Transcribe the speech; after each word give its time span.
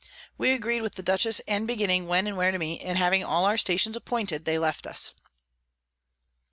We 0.35 0.51
agreed 0.53 0.81
with 0.81 0.95
the 0.95 1.03
Dutchess 1.03 1.41
and 1.47 1.67
Beginning 1.67 2.07
when 2.07 2.25
and 2.25 2.35
where 2.35 2.49
to 2.49 2.57
meet; 2.57 2.81
and 2.81 2.97
having 2.97 3.23
all 3.23 3.45
our 3.45 3.55
Stations 3.59 3.95
appointed, 3.95 4.45
they 4.45 4.57
left 4.57 4.87
us. 4.87 5.13